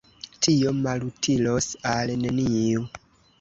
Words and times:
Tio 0.45 0.71
malutilos 0.77 1.67
al 1.91 2.15
neniu. 2.25 2.89